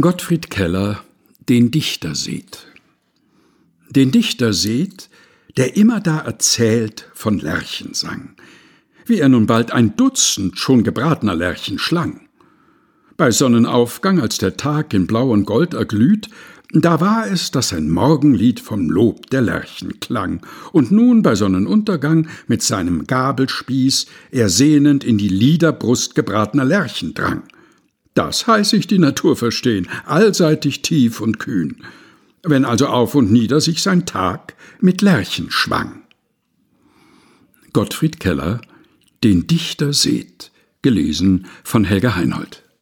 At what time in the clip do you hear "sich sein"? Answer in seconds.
33.60-34.06